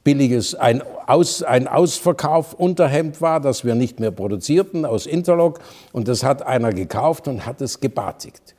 billiges, 0.04 0.56
ein, 0.56 0.82
Aus, 1.06 1.44
ein 1.44 1.68
Ausverkauf-Unterhemd 1.68 3.22
war, 3.22 3.40
das 3.40 3.64
wir 3.64 3.76
nicht 3.76 4.00
mehr 4.00 4.10
produzierten 4.10 4.86
aus 4.86 5.06
Interlock. 5.06 5.60
Und 5.92 6.08
das 6.08 6.24
hat 6.24 6.42
einer 6.42 6.74
gekauft 6.74 7.28
und 7.28 7.46
hat 7.46 7.62
es 7.62 7.80
gebatigt. 7.80 8.56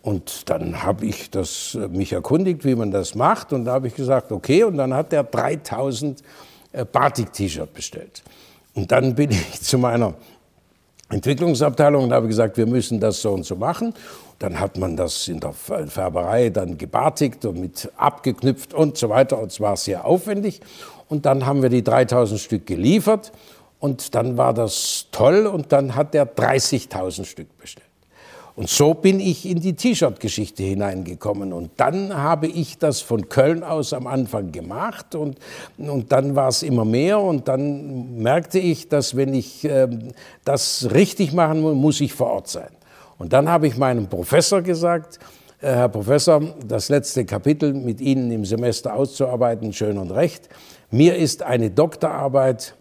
Und 0.00 0.48
dann 0.48 0.84
habe 0.84 1.06
ich 1.06 1.28
das, 1.30 1.74
äh, 1.74 1.88
mich 1.88 2.12
erkundigt, 2.12 2.64
wie 2.64 2.76
man 2.76 2.92
das 2.92 3.16
macht. 3.16 3.52
Und 3.52 3.64
da 3.64 3.72
habe 3.72 3.88
ich 3.88 3.94
gesagt, 3.96 4.30
okay. 4.30 4.62
Und 4.62 4.76
dann 4.76 4.94
hat 4.94 5.12
er 5.12 5.24
3000 5.24 6.22
äh, 6.70 6.84
Batik-T-Shirt 6.84 7.74
bestellt. 7.74 8.22
Und 8.74 8.92
dann 8.92 9.16
bin 9.16 9.30
ich 9.32 9.60
zu 9.60 9.76
meiner 9.76 10.14
Entwicklungsabteilung 11.08 12.04
und 12.04 12.12
habe 12.12 12.26
gesagt, 12.26 12.56
wir 12.56 12.66
müssen 12.66 12.98
das 13.00 13.20
so 13.20 13.32
und 13.32 13.44
so 13.44 13.56
machen. 13.56 13.92
Dann 14.42 14.58
hat 14.58 14.76
man 14.76 14.96
das 14.96 15.28
in 15.28 15.38
der 15.38 15.52
Färberei 15.52 16.50
dann 16.50 16.76
gebartigt 16.76 17.44
und 17.44 17.60
mit 17.60 17.88
abgeknüpft 17.96 18.74
und 18.74 18.98
so 18.98 19.08
weiter. 19.08 19.38
Und 19.38 19.52
es 19.52 19.60
war 19.60 19.76
sehr 19.76 20.04
aufwendig. 20.04 20.60
Und 21.08 21.26
dann 21.26 21.46
haben 21.46 21.62
wir 21.62 21.68
die 21.68 21.84
3000 21.84 22.40
Stück 22.40 22.66
geliefert. 22.66 23.30
Und 23.78 24.16
dann 24.16 24.36
war 24.36 24.52
das 24.52 25.06
toll. 25.12 25.46
Und 25.46 25.70
dann 25.70 25.94
hat 25.94 26.12
er 26.16 26.26
30.000 26.26 27.24
Stück 27.24 27.56
bestellt. 27.56 27.86
Und 28.56 28.68
so 28.68 28.94
bin 28.94 29.20
ich 29.20 29.46
in 29.46 29.60
die 29.60 29.74
T-Shirt-Geschichte 29.74 30.64
hineingekommen. 30.64 31.52
Und 31.52 31.70
dann 31.76 32.12
habe 32.12 32.48
ich 32.48 32.78
das 32.78 33.00
von 33.00 33.28
Köln 33.28 33.62
aus 33.62 33.92
am 33.92 34.08
Anfang 34.08 34.50
gemacht. 34.50 35.14
Und, 35.14 35.38
und 35.78 36.10
dann 36.10 36.34
war 36.34 36.48
es 36.48 36.64
immer 36.64 36.84
mehr. 36.84 37.20
Und 37.20 37.46
dann 37.46 38.16
merkte 38.20 38.58
ich, 38.58 38.88
dass 38.88 39.14
wenn 39.14 39.34
ich 39.34 39.64
äh, 39.64 39.86
das 40.44 40.88
richtig 40.92 41.32
machen 41.32 41.60
muss, 41.60 41.76
muss 41.76 42.00
ich 42.00 42.12
vor 42.12 42.32
Ort 42.32 42.48
sein. 42.48 42.70
Und 43.22 43.32
dann 43.32 43.48
habe 43.48 43.68
ich 43.68 43.76
meinem 43.76 44.08
Professor 44.08 44.62
gesagt, 44.62 45.20
äh, 45.60 45.68
Herr 45.68 45.88
Professor, 45.88 46.42
das 46.66 46.88
letzte 46.88 47.24
Kapitel 47.24 47.72
mit 47.72 48.00
Ihnen 48.00 48.32
im 48.32 48.44
Semester 48.44 48.94
auszuarbeiten, 48.94 49.72
schön 49.72 49.96
und 49.96 50.10
recht. 50.10 50.48
Mir 50.90 51.14
ist 51.14 51.44
eine 51.44 51.70
Doktorarbeit 51.70 52.74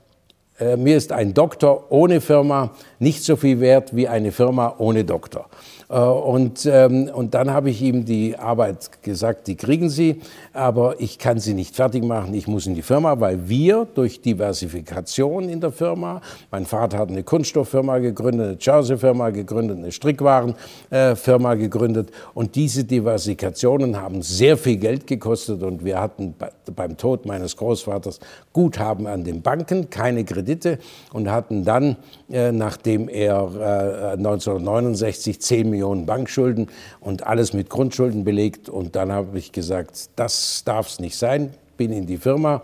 Äh, 0.61 0.77
mir 0.77 0.95
ist 0.95 1.11
ein 1.11 1.33
Doktor 1.33 1.91
ohne 1.91 2.21
Firma 2.21 2.71
nicht 2.99 3.23
so 3.23 3.35
viel 3.35 3.59
wert 3.59 3.95
wie 3.95 4.07
eine 4.07 4.31
Firma 4.31 4.75
ohne 4.77 5.03
Doktor. 5.03 5.47
Äh, 5.91 5.99
und, 5.99 6.65
ähm, 6.65 7.09
und 7.13 7.33
dann 7.33 7.51
habe 7.51 7.69
ich 7.69 7.81
ihm 7.81 8.05
die 8.05 8.37
Arbeit 8.37 9.03
gesagt, 9.03 9.47
die 9.47 9.55
kriegen 9.55 9.89
Sie, 9.89 10.21
aber 10.53 10.95
ich 10.99 11.19
kann 11.19 11.39
sie 11.39 11.53
nicht 11.53 11.75
fertig 11.75 12.03
machen, 12.03 12.33
ich 12.33 12.47
muss 12.47 12.65
in 12.65 12.75
die 12.75 12.81
Firma, 12.81 13.19
weil 13.19 13.49
wir 13.49 13.85
durch 13.93 14.21
Diversifikation 14.21 15.49
in 15.49 15.59
der 15.59 15.71
Firma, 15.71 16.21
mein 16.49 16.65
Vater 16.65 16.97
hat 16.97 17.09
eine 17.09 17.23
Kunststofffirma 17.23 17.97
gegründet, 17.97 18.47
eine 18.47 18.57
Jersey-Firma 18.59 19.31
gegründet, 19.31 19.77
eine 19.79 19.91
Strickwarenfirma 19.91 21.55
gegründet 21.55 22.11
und 22.33 22.55
diese 22.55 22.85
Diversifikationen 22.85 23.99
haben 23.99 24.21
sehr 24.21 24.57
viel 24.57 24.77
Geld 24.77 25.07
gekostet 25.07 25.61
und 25.63 25.83
wir 25.83 25.99
hatten 25.99 26.35
beim 26.75 26.95
Tod 26.95 27.25
meines 27.25 27.57
Großvaters 27.57 28.19
Guthaben 28.53 29.07
an 29.07 29.23
den 29.23 29.41
Banken, 29.41 29.89
keine 29.89 30.23
Kredite 30.23 30.79
und 31.11 31.29
hatten 31.29 31.65
dann, 31.65 31.97
äh, 32.29 32.51
nachdem 32.51 33.09
er 33.09 34.15
1969 34.17 35.41
10 35.41 35.69
Millionen 35.69 35.80
Millionen 35.81 36.05
Bankschulden 36.05 36.67
und 36.99 37.25
alles 37.25 37.53
mit 37.53 37.69
Grundschulden 37.69 38.23
belegt. 38.23 38.69
Und 38.69 38.95
dann 38.95 39.11
habe 39.11 39.39
ich 39.39 39.51
gesagt, 39.51 40.11
das 40.15 40.63
darf 40.63 40.87
es 40.87 40.99
nicht 40.99 41.17
sein. 41.17 41.53
Bin 41.75 41.91
in 41.91 42.05
die 42.05 42.17
Firma 42.17 42.61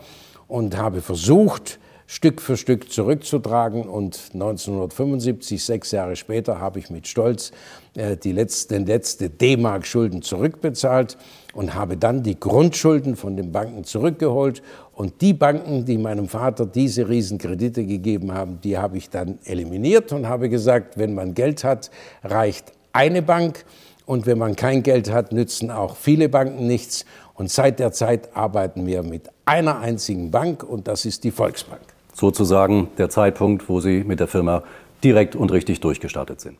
und 0.47 0.77
habe 0.77 1.01
versucht, 1.01 1.79
Stück 2.09 2.41
für 2.41 2.55
Stück 2.55 2.91
zurückzutragen. 2.91 3.83
Und 3.83 4.29
1975, 4.33 5.63
sechs 5.63 5.91
Jahre 5.91 6.15
später, 6.15 6.62
habe 6.62 6.79
ich 6.79 6.89
mit 6.89 7.07
Stolz 7.07 7.51
äh, 7.95 8.15
die 8.15 8.31
letzte, 8.31 8.77
letzte 8.77 9.29
D-Mark-Schulden 9.29 10.21
zurückbezahlt 10.21 11.17
und 11.53 11.74
habe 11.74 11.97
dann 11.97 12.24
die 12.24 12.39
Grundschulden 12.39 13.15
von 13.15 13.36
den 13.36 13.51
Banken 13.51 13.83
zurückgeholt. 13.83 14.62
Und 14.93 15.21
die 15.21 15.33
Banken, 15.33 15.86
die 15.86 15.97
meinem 15.97 16.27
Vater 16.27 16.65
diese 16.65 17.09
Riesenkredite 17.09 17.83
gegeben 17.86 18.33
haben, 18.33 18.62
die 18.62 18.77
habe 18.77 18.97
ich 18.97 19.09
dann 19.09 19.39
eliminiert 19.43 20.13
und 20.13 20.29
habe 20.29 20.50
gesagt, 20.50 20.97
wenn 20.97 21.13
man 21.13 21.33
Geld 21.33 21.63
hat, 21.63 21.91
reicht 22.24 22.76
eine 22.97 23.21
Bank 23.21 23.63
und 24.07 24.25
wenn 24.25 24.39
man 24.39 24.55
kein 24.55 24.81
Geld 24.81 25.11
hat, 25.11 25.31
nützen 25.31 25.69
auch 25.69 25.95
viele 25.95 26.29
Banken 26.29 26.65
nichts. 26.65 27.05
Und 27.35 27.51
seit 27.51 27.77
der 27.77 27.91
Zeit 27.91 28.35
arbeiten 28.35 28.87
wir 28.87 29.03
mit 29.03 29.29
einer 29.45 29.77
einzigen 29.79 30.31
Bank 30.31 30.63
und 30.63 30.87
das 30.87 31.05
ist 31.05 31.23
die 31.23 31.29
Volksbank. 31.29 31.81
Sozusagen 32.15 32.89
der 32.97 33.11
Zeitpunkt, 33.11 33.69
wo 33.69 33.79
Sie 33.79 34.03
mit 34.03 34.19
der 34.19 34.27
Firma 34.27 34.63
direkt 35.03 35.35
und 35.35 35.51
richtig 35.51 35.79
durchgestartet 35.79 36.41
sind. 36.41 36.57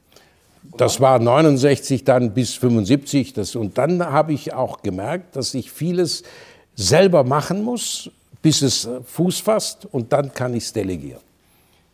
Das 0.78 1.02
war 1.02 1.18
69 1.18 2.04
dann 2.04 2.36
bis 2.36 2.54
75. 2.54 3.34
Das, 3.34 3.56
und 3.56 3.80
dann 3.80 4.06
habe 4.06 4.34
ich 4.34 4.54
auch 4.54 4.84
gemerkt, 4.84 5.36
dass 5.36 5.56
ich 5.56 5.72
vieles 5.72 6.22
selber 6.76 7.24
machen 7.24 7.64
muss, 7.64 8.12
bis 8.44 8.62
es 8.62 8.88
Fuß 9.06 9.40
fasst 9.40 9.88
und 9.92 10.14
dann 10.14 10.32
kann 10.32 10.54
ich 10.54 10.66
es 10.66 10.74
delegieren. 10.74 11.27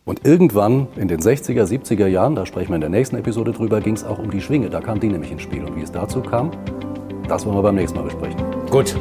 Und 0.04 0.26
irgendwann 0.26 0.88
in 0.96 1.08
den 1.08 1.20
60er, 1.20 1.64
70er 1.64 2.06
Jahren, 2.06 2.34
da 2.34 2.44
sprechen 2.44 2.70
wir 2.70 2.74
in 2.74 2.82
der 2.82 2.90
nächsten 2.90 3.16
Episode 3.16 3.52
drüber, 3.52 3.80
ging 3.80 3.94
es 3.94 4.04
auch 4.04 4.18
um 4.18 4.30
die 4.30 4.42
Schwinge. 4.42 4.68
Da 4.68 4.80
kam 4.80 5.00
die 5.00 5.08
nämlich 5.08 5.32
ins 5.32 5.42
Spiel. 5.42 5.64
Und 5.64 5.76
wie 5.76 5.82
es 5.82 5.92
dazu 5.92 6.20
kam, 6.20 6.50
das 7.26 7.46
wollen 7.46 7.56
wir 7.56 7.62
beim 7.62 7.76
nächsten 7.76 7.96
Mal 7.98 8.04
besprechen. 8.04 8.38
Gut. 8.70 8.94